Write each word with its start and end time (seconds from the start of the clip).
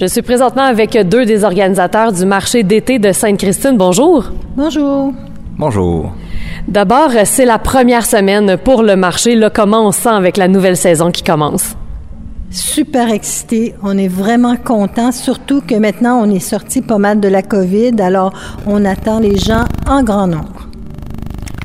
Je 0.00 0.06
suis 0.06 0.22
présentement 0.22 0.62
avec 0.62 0.96
deux 0.96 1.26
des 1.26 1.44
organisateurs 1.44 2.10
du 2.10 2.24
marché 2.24 2.62
d'été 2.62 2.98
de 2.98 3.12
Sainte-Christine. 3.12 3.76
Bonjour. 3.76 4.30
Bonjour. 4.56 5.12
Bonjour. 5.58 6.14
D'abord, 6.66 7.10
c'est 7.24 7.44
la 7.44 7.58
première 7.58 8.06
semaine 8.06 8.56
pour 8.56 8.82
le 8.82 8.96
marché. 8.96 9.34
Là, 9.34 9.50
comment 9.50 9.86
on 9.86 9.92
sent 9.92 10.08
avec 10.08 10.38
la 10.38 10.48
nouvelle 10.48 10.78
saison 10.78 11.10
qui 11.10 11.22
commence? 11.22 11.76
Super 12.48 13.10
excité. 13.10 13.74
On 13.82 13.98
est 13.98 14.08
vraiment 14.08 14.56
content, 14.56 15.12
surtout 15.12 15.60
que 15.60 15.74
maintenant 15.74 16.18
on 16.26 16.30
est 16.30 16.38
sorti 16.38 16.80
pas 16.80 16.96
mal 16.96 17.20
de 17.20 17.28
la 17.28 17.42
COVID, 17.42 18.00
alors 18.00 18.32
on 18.66 18.86
attend 18.86 19.20
les 19.20 19.36
gens 19.36 19.66
en 19.86 20.02
grand 20.02 20.26
nombre. 20.26 20.66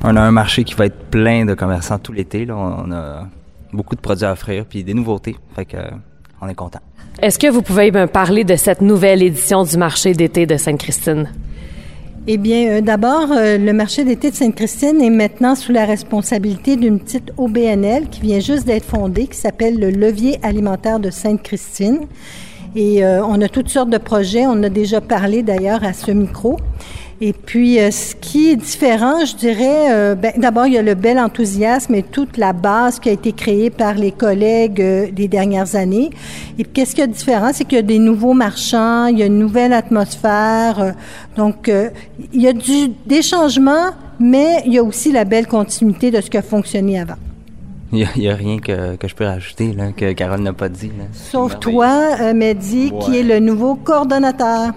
On 0.04 0.14
a 0.18 0.22
un 0.22 0.32
marché 0.32 0.66
qui 0.66 0.74
va 0.74 0.88
être 0.88 1.06
plein 1.10 1.46
de 1.46 1.54
commerçants 1.54 2.00
tout 2.00 2.12
l'été. 2.12 2.46
On 2.52 2.92
a 2.92 3.28
beaucoup 3.72 3.96
de 3.96 4.02
produits 4.02 4.26
à 4.26 4.34
offrir 4.34 4.66
puis 4.66 4.84
des 4.84 4.94
nouveautés. 4.94 5.38
Fait 5.56 5.64
que, 5.64 5.78
on 6.46 6.50
est 6.50 6.56
content. 6.56 6.80
Est-ce 7.22 7.40
que 7.40 7.48
vous 7.48 7.62
pouvez 7.62 7.92
me 7.92 8.08
parler 8.08 8.44
de 8.44 8.56
cette 8.56 8.82
nouvelle 8.82 9.24
édition 9.24 9.64
du 9.64 9.78
marché 9.78 10.14
d'été 10.14 10.46
de 10.46 10.58
Sainte-Christine? 10.58 11.30
Eh 12.28 12.38
bien, 12.38 12.70
euh, 12.70 12.82
d'abord, 12.82 13.32
euh, 13.32 13.58
le 13.58 13.72
marché 13.72 14.04
d'été 14.04 14.32
de 14.32 14.36
Sainte-Christine 14.36 15.02
est 15.02 15.12
maintenant 15.12 15.56
sous 15.56 15.72
la 15.72 15.86
responsabilité 15.86 16.76
d'une 16.76 17.00
petite 17.00 17.32
OBNL 17.38 18.10
qui 18.10 18.22
vient 18.22 18.40
juste 18.40 18.66
d'être 18.66 18.86
fondée, 18.86 19.28
qui 19.28 19.38
s'appelle 19.38 19.80
le 19.80 19.92
Levier 19.92 20.40
alimentaire 20.42 21.00
de 21.00 21.12
Sainte-Christine. 21.12 22.00
Et 22.76 23.06
euh, 23.06 23.24
on 23.24 23.40
a 23.42 23.48
toutes 23.48 23.70
sortes 23.70 23.92
de 23.92 23.98
projets. 23.98 24.46
On 24.48 24.62
a 24.64 24.70
déjà 24.70 25.02
parlé 25.02 25.44
d'ailleurs 25.44 25.84
à 25.84 25.94
ce 25.94 26.12
micro. 26.12 26.58
Et 27.22 27.32
puis, 27.32 27.80
euh, 27.80 27.92
ce 27.92 28.14
qui 28.14 28.50
est 28.50 28.58
différent, 28.58 29.24
je 29.24 29.38
dirais, 29.38 29.94
euh, 29.94 30.16
ben, 30.16 30.34
d'abord, 30.36 30.68
il 30.68 30.74
y 30.74 30.78
a 30.78 30.82
le 30.82 30.96
bel 30.96 31.18
enthousiasme 31.18 31.96
et 31.96 32.04
toute 32.04 32.36
la 32.36 32.52
base 32.52 33.00
qui 33.00 33.08
a 33.08 33.14
été 33.14 33.32
créée 33.32 33.70
par 33.70 33.94
les 33.94 34.12
collègues 34.12 34.82
euh, 34.82 35.12
des 35.12 35.30
dernières 35.30 35.78
années. 35.78 36.10
Et 36.60 36.66
qu'est-ce 36.66 36.94
qui 36.94 37.00
est 37.00 37.08
différent? 37.08 37.52
C'est 37.54 37.64
qu'il 37.64 37.78
y 37.78 37.80
a 37.80 37.84
des 37.84 38.00
nouveaux 38.00 38.34
marchands, 38.34 39.06
il 39.08 39.20
y 39.20 39.24
a 39.24 39.28
une 39.28 39.40
nouvelle 39.40 39.72
atmosphère. 39.72 40.94
donc, 41.38 41.72
il 42.34 42.42
y 42.42 42.48
a 42.48 42.54
du, 42.54 42.90
des 43.06 43.22
changements, 43.22 43.92
mais 44.20 44.62
il 44.66 44.74
y 44.74 44.78
a 44.78 44.84
aussi 44.84 45.14
la 45.14 45.24
belle 45.24 45.48
continuité 45.48 46.12
de 46.12 46.20
ce 46.20 46.30
qui 46.30 46.38
a 46.38 46.42
fonctionné 46.42 47.00
avant. 47.00 47.16
Il 47.94 48.06
n'y 48.18 48.28
a, 48.28 48.36
rien 48.36 48.60
que, 48.60 48.98
que, 48.98 49.08
je 49.08 49.16
peux 49.16 49.24
rajouter 49.24 49.72
là, 49.72 49.92
que 49.96 50.12
Carole 50.12 50.42
n'a 50.42 50.52
pas 50.52 50.68
dit. 50.68 50.88
Là. 50.88 51.06
Sauf 51.14 51.60
toi, 51.60 52.34
Mehdi, 52.34 52.92
qui 53.02 53.18
est 53.18 53.24
le 53.24 53.40
nouveau 53.40 53.76
coordonnateur. 53.76 54.74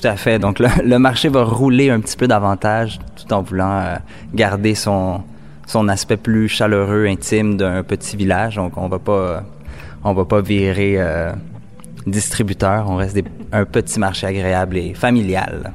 Tout 0.00 0.06
à 0.06 0.16
fait. 0.16 0.38
Donc 0.38 0.58
le, 0.58 0.98
marché 0.98 1.28
va 1.28 1.44
rouler 1.44 1.90
un 1.90 2.00
petit 2.00 2.16
peu 2.16 2.28
davantage 2.28 2.98
tout 3.16 3.32
en 3.32 3.42
voulant 3.42 3.80
euh, 3.80 3.96
garder 4.34 4.74
son, 4.74 5.22
son 5.66 5.88
aspect 5.88 6.16
plus 6.16 6.48
chaleureux, 6.48 7.06
intime 7.06 7.56
d'un 7.56 7.82
petit 7.82 8.16
village. 8.16 8.56
Donc 8.56 8.76
on 8.76 8.88
va 8.88 8.98
pas 8.98 9.42
va 10.04 10.24
pas 10.24 10.40
virer 10.40 10.94
euh, 10.98 11.32
distributeur. 12.06 12.86
On 12.88 12.96
reste 12.96 13.18
un 13.52 13.64
petit 13.64 13.98
marché 13.98 14.26
agréable 14.26 14.76
et 14.76 14.94
familial. 14.94 15.72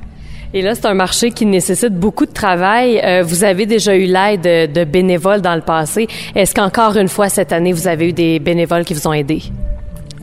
Et 0.55 0.61
là, 0.61 0.75
c'est 0.75 0.85
un 0.85 0.94
marché 0.94 1.31
qui 1.31 1.47
nécessite 1.47 1.95
beaucoup 1.95 2.27
de 2.27 2.31
travail. 2.31 3.01
Euh, 3.03 3.23
vous 3.23 3.44
avez 3.44 3.66
déjà 3.66 3.95
eu 3.95 4.05
l'aide 4.05 4.41
de, 4.41 4.71
de 4.71 4.83
bénévoles 4.83 5.41
dans 5.41 5.55
le 5.55 5.61
passé. 5.61 6.07
Est-ce 6.35 6.53
qu'encore 6.53 6.95
une 6.95 7.07
fois 7.07 7.27
cette 7.29 7.51
année, 7.51 7.73
vous 7.73 7.88
avez 7.88 8.09
eu 8.09 8.13
des 8.13 8.39
bénévoles 8.39 8.85
qui 8.85 8.94
vous 8.94 9.07
ont 9.07 9.13
aidé? 9.13 9.41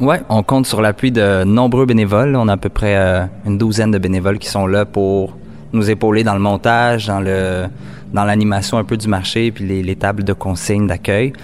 Oui, 0.01 0.17
on 0.31 0.43
compte 0.43 0.65
sur 0.65 0.81
l'appui 0.81 1.13
de 1.13 1.45
nombreux 1.45 1.85
bénévoles. 1.85 2.35
On 2.35 2.49
a 2.49 2.55
à 2.55 2.57
peu 2.57 2.71
près 2.71 2.97
euh, 2.97 3.27
une 3.45 3.59
douzaine 3.59 3.91
de 3.91 3.99
bénévoles 3.99 4.39
qui 4.39 4.49
sont 4.49 4.67
là 4.67 4.87
pour 4.87 5.37
nous 5.75 5.91
épauler 5.91 6.25
dans 6.25 6.33
le 6.33 6.41
montage, 6.41 7.07
dans 7.07 7.21
le 7.21 7.67
dans 8.15 8.25
l'animation 8.25 8.79
un 8.79 8.85
peu 8.85 8.97
du 8.97 9.09
marché, 9.09 9.53
puis 9.53 9.67
les, 9.67 9.83
les 9.83 9.97
tables 9.97 10.25
de 10.25 10.33
consignes 10.33 10.87
d'accueil. 10.87 11.35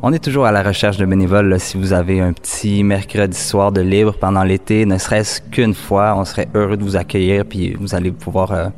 On 0.00 0.12
est 0.12 0.22
toujours 0.22 0.46
à 0.46 0.52
la 0.52 0.62
recherche 0.62 0.96
de 0.96 1.04
bénévoles. 1.04 1.58
Si 1.58 1.76
vous 1.76 1.92
avez 1.92 2.20
un 2.20 2.32
petit 2.32 2.84
mercredi 2.84 3.36
soir 3.36 3.72
de 3.72 3.80
libre 3.80 4.14
pendant 4.14 4.44
l'été, 4.44 4.86
ne 4.86 4.96
serait-ce 4.96 5.40
qu'une 5.40 5.74
fois, 5.74 6.14
on 6.16 6.24
serait 6.24 6.46
heureux 6.54 6.76
de 6.76 6.84
vous 6.84 6.94
accueillir, 6.94 7.44
puis 7.44 7.74
vous 7.80 7.96
allez 7.96 8.12
pouvoir 8.12 8.52
euh, 8.52 8.68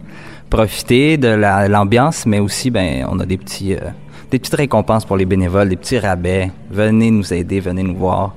profiter 0.49 1.19
de 1.19 1.29
l'ambiance, 1.69 2.25
mais 2.25 2.39
aussi, 2.39 2.71
ben, 2.71 3.07
on 3.11 3.21
a 3.21 3.27
des 3.27 3.37
petits 3.37 3.75
euh, 3.75 3.81
des 4.31 4.39
petites 4.39 4.55
récompenses 4.55 5.05
pour 5.05 5.19
les 5.19 5.27
bénévoles, 5.27 5.69
des 5.69 5.77
petits 5.77 5.99
rabais. 5.99 6.51
Venez 6.71 7.11
nous 7.11 7.35
aider, 7.35 7.61
venez 7.61 7.83
nous 7.83 7.97
voir. 7.97 8.35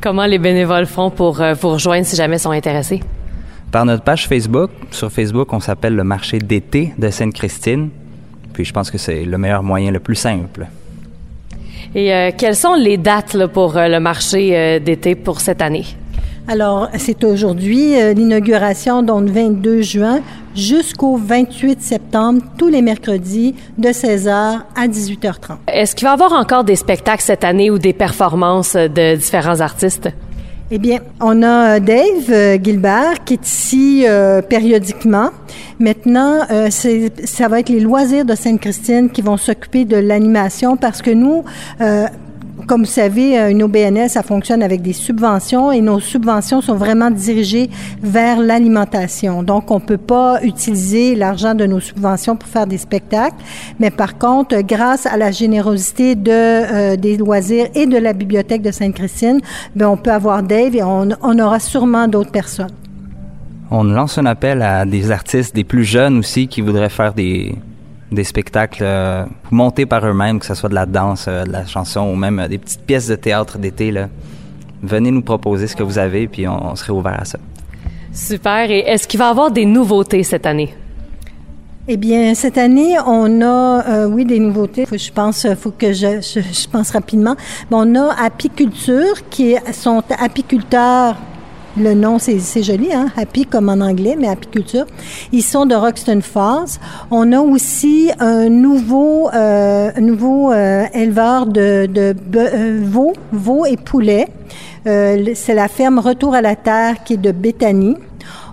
Comment 0.00 0.24
les 0.24 0.38
bénévoles 0.38 0.86
font 0.86 1.10
pour 1.10 1.42
euh, 1.42 1.52
vous 1.52 1.68
rejoindre 1.70 2.06
si 2.06 2.16
jamais 2.16 2.36
ils 2.36 2.40
sont 2.40 2.52
intéressés? 2.52 3.00
Par 3.70 3.84
notre 3.84 4.02
page 4.02 4.26
Facebook. 4.26 4.70
Sur 4.90 5.12
Facebook, 5.12 5.52
on 5.52 5.60
s'appelle 5.60 5.94
le 5.94 6.04
marché 6.04 6.38
d'été 6.38 6.94
de 6.96 7.10
Sainte-Christine. 7.10 7.90
Puis 8.54 8.64
je 8.64 8.72
pense 8.72 8.90
que 8.90 8.96
c'est 8.96 9.24
le 9.24 9.36
meilleur 9.36 9.62
moyen, 9.62 9.90
le 9.90 10.00
plus 10.00 10.14
simple. 10.14 10.66
Et 11.94 12.14
euh, 12.14 12.30
quelles 12.36 12.56
sont 12.56 12.74
les 12.74 12.96
dates 12.96 13.34
là, 13.34 13.46
pour 13.46 13.76
euh, 13.76 13.88
le 13.88 14.00
marché 14.00 14.80
d'été 14.80 15.14
pour 15.14 15.40
cette 15.40 15.60
année? 15.60 15.84
Alors, 16.52 16.88
c'est 16.98 17.22
aujourd'hui 17.22 17.94
euh, 17.94 18.12
l'inauguration, 18.12 19.04
donc 19.04 19.28
22 19.28 19.82
juin, 19.82 20.18
jusqu'au 20.56 21.16
28 21.16 21.80
septembre, 21.80 22.42
tous 22.58 22.66
les 22.66 22.82
mercredis, 22.82 23.54
de 23.78 23.90
16h 23.90 24.28
à 24.74 24.88
18h30. 24.88 25.58
Est-ce 25.72 25.94
qu'il 25.94 26.06
va 26.06 26.10
y 26.10 26.14
avoir 26.14 26.32
encore 26.32 26.64
des 26.64 26.74
spectacles 26.74 27.22
cette 27.22 27.44
année 27.44 27.70
ou 27.70 27.78
des 27.78 27.92
performances 27.92 28.74
de 28.74 29.14
différents 29.14 29.60
artistes? 29.60 30.08
Eh 30.72 30.78
bien, 30.78 30.98
on 31.20 31.40
a 31.44 31.78
Dave 31.78 32.60
Gilbert 32.62 33.24
qui 33.24 33.34
est 33.34 33.46
ici 33.46 34.04
euh, 34.08 34.42
périodiquement. 34.42 35.30
Maintenant, 35.80 36.40
euh, 36.50 36.68
ça 36.70 37.48
va 37.48 37.60
être 37.60 37.70
les 37.70 37.80
loisirs 37.80 38.24
de 38.24 38.34
Sainte-Christine 38.34 39.10
qui 39.10 39.22
vont 39.22 39.36
s'occuper 39.36 39.84
de 39.84 39.96
l'animation 39.96 40.76
parce 40.76 41.00
que 41.02 41.10
nous, 41.10 41.44
euh, 41.80 42.06
comme 42.66 42.82
vous 42.82 42.90
savez, 42.90 43.36
une 43.50 43.62
OBNL, 43.62 44.08
ça 44.10 44.22
fonctionne 44.22 44.62
avec 44.62 44.82
des 44.82 44.92
subventions 44.92 45.72
et 45.72 45.80
nos 45.80 46.00
subventions 46.00 46.60
sont 46.60 46.74
vraiment 46.74 47.10
dirigées 47.10 47.70
vers 48.02 48.40
l'alimentation. 48.40 49.42
Donc, 49.42 49.70
on 49.70 49.80
peut 49.80 49.98
pas 49.98 50.42
utiliser 50.42 51.14
l'argent 51.14 51.54
de 51.54 51.66
nos 51.66 51.80
subventions 51.80 52.36
pour 52.36 52.48
faire 52.48 52.66
des 52.66 52.78
spectacles, 52.78 53.36
mais 53.78 53.90
par 53.90 54.18
contre, 54.18 54.60
grâce 54.62 55.06
à 55.06 55.16
la 55.16 55.30
générosité 55.30 56.14
de 56.14 56.30
euh, 56.30 56.96
des 56.96 57.16
loisirs 57.16 57.66
et 57.74 57.86
de 57.86 57.96
la 57.96 58.12
bibliothèque 58.12 58.62
de 58.62 58.70
Sainte-Christine, 58.70 59.40
ben 59.74 59.88
on 59.88 59.96
peut 59.96 60.12
avoir 60.12 60.42
Dave 60.42 60.74
et 60.74 60.82
on 60.82 61.38
aura 61.38 61.60
sûrement 61.60 62.08
d'autres 62.08 62.30
personnes. 62.30 62.70
On 63.72 63.84
lance 63.84 64.18
un 64.18 64.26
appel 64.26 64.62
à 64.62 64.84
des 64.84 65.12
artistes, 65.12 65.54
des 65.54 65.62
plus 65.62 65.84
jeunes 65.84 66.18
aussi, 66.18 66.48
qui 66.48 66.60
voudraient 66.60 66.88
faire 66.88 67.14
des, 67.14 67.54
des 68.10 68.24
spectacles 68.24 68.82
euh, 68.84 69.24
montés 69.50 69.86
par 69.86 70.04
eux-mêmes, 70.04 70.40
que 70.40 70.46
ce 70.46 70.54
soit 70.54 70.68
de 70.68 70.74
la 70.74 70.86
danse, 70.86 71.26
euh, 71.28 71.44
de 71.44 71.52
la 71.52 71.64
chanson 71.64 72.00
ou 72.00 72.16
même 72.16 72.40
euh, 72.40 72.48
des 72.48 72.58
petites 72.58 72.82
pièces 72.82 73.06
de 73.06 73.14
théâtre 73.14 73.58
d'été. 73.58 73.94
Venez 74.82 75.10
nous 75.10 75.22
proposer 75.22 75.66
ce 75.66 75.76
que 75.76 75.82
vous 75.82 75.98
avez, 75.98 76.26
puis 76.26 76.48
on, 76.48 76.72
on 76.72 76.76
serait 76.76 76.92
ouvert 76.92 77.20
à 77.20 77.24
ça. 77.24 77.38
Super. 78.12 78.70
Et 78.70 78.80
est-ce 78.80 79.06
qu'il 79.06 79.18
va 79.18 79.28
y 79.28 79.30
avoir 79.30 79.50
des 79.50 79.64
nouveautés 79.64 80.22
cette 80.24 80.46
année? 80.46 80.74
Eh 81.88 81.96
bien, 81.96 82.34
cette 82.34 82.58
année, 82.58 82.96
on 83.06 83.40
a, 83.42 83.84
euh, 83.88 84.06
oui, 84.06 84.24
des 84.24 84.38
nouveautés. 84.38 84.86
Faut, 84.86 84.98
je 84.98 85.10
pense, 85.10 85.46
faut 85.54 85.70
que 85.70 85.92
je, 85.92 86.20
je, 86.20 86.40
je 86.40 86.68
pense 86.68 86.90
rapidement. 86.90 87.36
Bon, 87.70 87.88
on 87.88 87.94
a 87.94 88.24
apiculture, 88.24 89.28
qui 89.28 89.56
sont 89.72 90.02
apiculteurs 90.18 91.16
le 91.76 91.94
nom, 91.94 92.18
c'est 92.18 92.62
joli, 92.62 92.92
hein? 92.92 93.08
Happy 93.16 93.46
comme 93.46 93.68
en 93.68 93.80
anglais, 93.80 94.16
mais 94.18 94.28
apiculture. 94.28 94.86
Ils 95.32 95.42
sont 95.42 95.66
de 95.66 95.74
Roxton 95.74 96.20
Falls. 96.20 96.78
On 97.10 97.32
a 97.32 97.40
aussi 97.40 98.10
un 98.18 98.48
nouveau, 98.48 99.30
euh, 99.32 99.92
nouveau 100.00 100.52
euh, 100.52 100.84
éleveur 100.92 101.46
de, 101.46 101.86
de 101.86 102.14
euh, 102.36 102.80
veaux, 102.82 103.12
veaux 103.32 103.66
et 103.66 103.76
poulets. 103.76 104.28
Euh, 104.86 105.32
c'est 105.34 105.54
la 105.54 105.68
ferme 105.68 105.98
Retour 105.98 106.34
à 106.34 106.42
la 106.42 106.56
Terre 106.56 107.04
qui 107.04 107.14
est 107.14 107.18
de 107.18 107.32
Béthanie. 107.32 107.96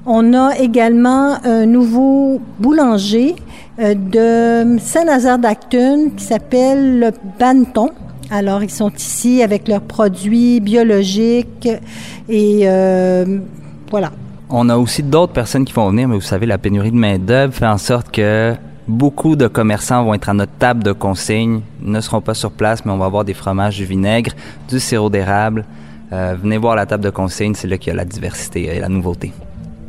On 0.06 0.34
a 0.34 0.58
également 0.58 1.38
un 1.44 1.66
nouveau 1.66 2.40
boulanger 2.60 3.36
euh, 3.80 3.94
de 3.94 4.80
Saint-Nazaire 4.80 5.40
d'Acton 5.40 6.12
qui 6.16 6.24
s'appelle 6.24 7.00
le 7.00 7.12
Banton. 7.40 7.90
Alors, 8.30 8.64
ils 8.64 8.70
sont 8.70 8.92
ici 8.92 9.42
avec 9.42 9.68
leurs 9.68 9.82
produits 9.82 10.60
biologiques 10.60 11.70
et 12.28 12.62
euh, 12.64 13.40
voilà. 13.90 14.12
On 14.50 14.70
a 14.70 14.78
aussi 14.78 15.04
d'autres 15.04 15.34
personnes 15.34 15.66
qui 15.66 15.74
vont 15.74 15.90
venir, 15.90 16.08
mais 16.08 16.16
vous 16.16 16.22
savez, 16.22 16.46
la 16.46 16.58
pénurie 16.58 16.92
de 16.92 16.96
main-d'œuvre 16.96 17.54
fait 17.54 17.68
en 17.68 17.78
sorte 17.78 18.12
que 18.12 18.54
beaucoup 18.88 19.36
de 19.36 19.48
commerçants 19.48 20.04
vont 20.04 20.14
être 20.14 20.30
à 20.30 20.34
notre 20.34 20.54
table 20.54 20.84
de 20.84 20.94
consigne, 20.94 21.62
Ils 21.84 21.92
ne 21.92 22.02
seront 22.02 22.22
pas 22.22 22.34
sur 22.34 22.52
place, 22.52 22.86
mais 22.86 22.92
on 22.92 22.98
va 22.98 23.06
avoir 23.06 23.26
des 23.26 23.34
fromages, 23.34 23.78
du 23.78 23.86
vinaigre, 23.86 24.32
du 24.70 24.80
sirop 24.80 25.10
d'érable. 25.10 25.66
Euh, 26.14 26.36
venez 26.42 26.58
voir 26.58 26.76
la 26.76 26.86
table 26.86 27.04
de 27.04 27.10
consigne, 27.10 27.54
c'est 27.54 27.68
là 27.68 27.78
qu'il 27.78 27.92
y 27.92 27.94
a 27.94 27.98
la 27.98 28.06
diversité 28.06 28.76
et 28.76 28.80
la 28.80 28.88
nouveauté. 28.90 29.34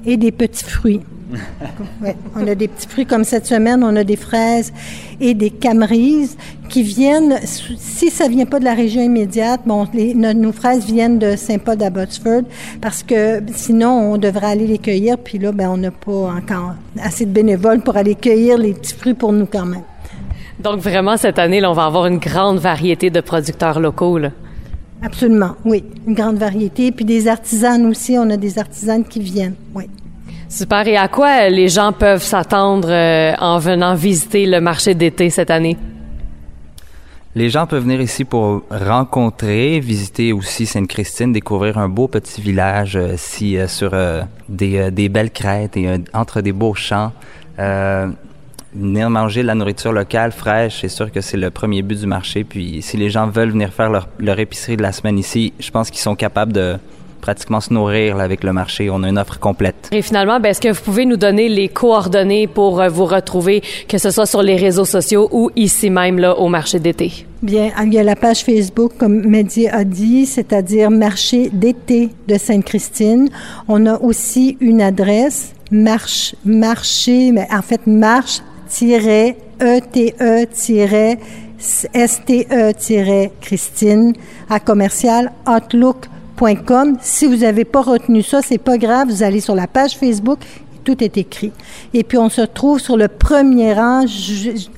Et 0.05 0.17
des 0.17 0.33
petits 0.33 0.65
fruits. 0.65 1.01
on 2.37 2.47
a 2.47 2.55
des 2.55 2.69
petits 2.69 2.89
fruits 2.89 3.07
comme 3.07 3.25
cette 3.25 3.47
semaine, 3.47 3.83
on 3.85 3.95
a 3.97 4.05
des 4.05 4.17
fraises 4.17 4.73
et 5.21 5.35
des 5.35 5.51
camerises 5.51 6.37
qui 6.69 6.83
viennent, 6.83 7.39
si 7.45 8.11
ça 8.11 8.29
vient 8.29 8.47
pas 8.47 8.59
de 8.61 8.65
la 8.65 8.75
région 8.75 9.03
immédiate, 9.03 9.61
bon, 9.67 9.87
les, 9.93 10.15
nos, 10.15 10.33
nos, 10.33 10.53
fraises 10.53 10.85
viennent 10.85 11.19
de 11.19 11.37
Saint-Paul 11.37 11.77
d'Abbotsford 11.77 12.43
parce 12.81 13.03
que 13.03 13.43
sinon 13.55 14.13
on 14.13 14.19
devrait 14.19 14.49
aller 14.49 14.67
les 14.67 14.79
cueillir, 14.79 15.19
puis 15.19 15.39
là, 15.39 15.53
ben, 15.53 15.71
on 15.71 15.77
n'a 15.77 15.91
pas 15.91 16.33
encore 16.33 16.75
assez 17.01 17.27
de 17.27 17.31
bénévoles 17.31 17.81
pour 17.81 17.97
aller 17.97 18.15
cueillir 18.15 18.59
les 18.59 18.75
petits 18.75 18.95
fruits 18.95 19.15
pour 19.15 19.33
nous 19.33 19.47
quand 19.47 19.67
même. 19.67 19.83
Donc 20.61 20.81
vraiment, 20.81 21.17
cette 21.17 21.39
année, 21.39 21.61
là, 21.61 21.71
on 21.71 21.75
va 21.75 21.87
avoir 21.87 22.07
une 22.07 22.19
grande 22.19 22.59
variété 22.59 23.11
de 23.11 23.21
producteurs 23.21 23.79
locaux. 23.79 24.19
Là. 24.19 24.31
Absolument, 25.03 25.55
oui. 25.65 25.85
Une 26.07 26.15
grande 26.15 26.39
variété. 26.39 26.91
Puis 26.91 27.05
des 27.05 27.29
artisanes 27.29 27.87
aussi. 27.87 28.19
On 28.19 28.29
a 28.31 28.37
des 28.37 28.59
artisanes 28.59 29.05
qui 29.05 29.21
viennent, 29.21 29.55
oui. 29.75 29.85
Super. 30.49 30.89
Et 30.89 30.97
à 30.97 31.09
quoi 31.09 31.49
les 31.51 31.69
gens 31.69 31.93
peuvent 31.93 32.23
s'attendre 32.23 32.89
euh, 32.91 33.35
en 33.39 33.59
venant 33.59 33.95
visiter 33.95 34.47
le 34.47 34.61
marché 34.61 34.95
d'été 34.95 35.29
cette 35.31 35.51
année? 35.51 35.77
Les 37.35 37.51
gens 37.51 37.67
peuvent 37.67 37.83
venir 37.83 38.01
ici 38.01 38.25
pour 38.25 38.63
rencontrer, 38.71 39.79
visiter 39.79 40.33
aussi 40.33 40.65
Sainte-Christine, 40.65 41.33
découvrir 41.33 41.77
un 41.77 41.89
beau 41.89 42.09
petit 42.09 42.41
village 42.41 42.97
euh, 42.97 43.15
ici 43.15 43.59
euh, 43.59 43.69
sur 43.69 43.95
des, 44.49 44.91
des, 44.91 45.09
belles 45.09 45.31
crêtes 45.31 45.77
et 45.77 45.89
entre 46.15 46.41
des 46.41 46.53
beaux 46.53 46.75
champs 46.75 47.13
venir 48.75 49.11
manger 49.11 49.43
de 49.43 49.47
la 49.47 49.55
nourriture 49.55 49.93
locale, 49.93 50.33
fraîche, 50.33 50.81
c'est 50.81 50.89
sûr 50.89 51.11
que 51.11 51.21
c'est 51.21 51.37
le 51.37 51.51
premier 51.51 51.83
but 51.83 51.99
du 52.01 52.07
marché. 52.07 52.45
Puis 52.45 52.83
si 52.83 52.97
les 52.97 53.11
gens 53.11 53.27
veulent 53.29 53.51
venir 53.51 53.73
faire 53.73 53.91
leur, 53.91 54.39
épicerie 54.39 54.77
de 54.77 54.83
la 54.83 54.93
semaine 54.93 55.19
ici, 55.19 55.53
je 55.59 55.71
pense 55.71 55.91
qu'ils 55.91 56.01
sont 56.01 56.15
capables 56.15 56.53
de 56.53 56.77
pratiquement 57.21 57.61
se 57.61 57.73
nourrir 57.73 58.19
avec 58.19 58.45
le 58.45 58.53
marché. 58.53 58.91
On 58.91 59.03
a 59.03 59.09
une 59.09 59.19
offre 59.19 59.39
complète. 59.39 59.89
Et 59.93 60.03
finalement, 60.03 60.41
ben, 60.41 60.51
est-ce 60.51 60.61
que 60.61 60.73
vous 60.73 60.83
pouvez 60.83 61.07
nous 61.07 61.17
donner 61.17 61.49
les 61.49 61.69
coordonnées 61.69 62.47
pour 62.47 62.81
euh, 62.81 62.89
vous 62.89 63.07
retrouver, 63.07 63.63
que 63.89 63.99
ce 63.99 64.11
soit 64.11 64.27
sur 64.27 64.43
les 64.43 64.57
réseaux 64.57 64.85
sociaux 64.85 65.29
ou 65.33 65.51
ici 65.57 65.91
même 65.91 66.19
là, 66.19 66.39
au 66.39 66.49
marché 66.49 66.79
d'été? 66.79 67.27
Bien, 67.43 67.71
il 67.85 67.95
y 67.95 67.99
a 67.99 68.03
la 68.03 68.17
page 68.17 68.45
Facebook, 68.45 68.93
comme 68.99 69.27
Mehdi 69.27 69.69
a 69.69 69.85
dit, 69.85 70.27
c'est-à-dire 70.27 70.91
Marché 70.91 71.51
d'été 71.53 72.11
de 72.27 72.37
Sainte-Christine. 72.37 73.29
On 73.69 73.87
a 73.87 73.97
aussi 74.01 74.57
une 74.61 74.83
adresse, 74.83 75.53
marche, 75.71 76.35
marché, 76.45 77.31
mais 77.31 77.47
en 77.53 77.63
fait, 77.63 77.87
marche 77.87 78.41
ete-ste-christine 81.95 84.13
à 84.49 84.61
commercial 84.61 85.33
Si 87.01 87.27
vous 87.27 87.39
n'avez 87.39 87.65
pas 87.65 87.83
retenu 87.83 88.23
ça, 88.23 88.43
c'est 88.43 88.59
pas 88.59 88.79
grave, 88.79 89.09
vous 89.09 89.23
allez 89.23 89.41
sur 89.41 89.57
la 89.57 89.67
page 89.67 89.97
Facebook, 89.97 90.39
tout 90.85 91.03
est 91.03 91.17
écrit. 91.19 91.53
Et 91.93 92.05
puis 92.05 92.17
on 92.17 92.29
se 92.29 92.43
trouve 92.43 92.79
sur 92.79 92.97
le 92.97 93.09
premier 93.09 93.75
rang, 93.75 94.05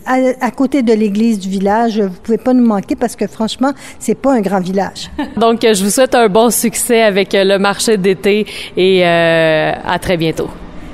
à, 0.06 0.50
côté 0.50 0.82
de 0.82 0.92
l'église 0.92 1.38
du 1.38 1.48
village. 1.50 2.00
Vous 2.00 2.18
pouvez 2.22 2.38
pas 2.38 2.54
nous 2.54 2.66
manquer 2.66 2.96
parce 2.96 3.14
que 3.14 3.26
franchement, 3.26 3.72
c'est 3.98 4.14
pas 4.14 4.32
un 4.32 4.40
grand 4.40 4.60
village. 4.60 5.10
Donc 5.36 5.60
je 5.62 5.84
vous 5.84 5.90
souhaite 5.90 6.14
un 6.14 6.28
bon 6.28 6.50
succès 6.50 7.02
avec 7.02 7.30
le 7.34 7.58
marché 7.58 7.98
d'été 7.98 8.46
et 8.76 9.06
euh, 9.06 9.72
à 9.84 9.98
très 9.98 10.16
bientôt. 10.16 10.48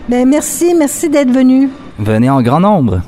Ben 0.09 0.29
merci, 0.29 0.75
merci 0.77 1.09
d'être 1.09 1.31
venu. 1.31 1.71
Venez 1.99 2.29
en 2.29 2.43
grand 2.43 2.61
nombre. 2.61 3.03